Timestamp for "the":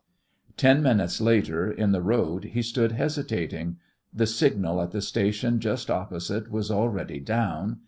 1.91-2.01, 4.11-4.25, 4.89-4.99